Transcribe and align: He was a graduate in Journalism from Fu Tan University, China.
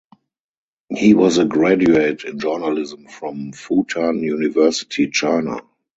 He 0.89 1.13
was 1.13 1.37
a 1.37 1.45
graduate 1.45 2.23
in 2.23 2.39
Journalism 2.39 3.05
from 3.05 3.51
Fu 3.53 3.85
Tan 3.87 4.23
University, 4.23 5.11
China. 5.11 5.61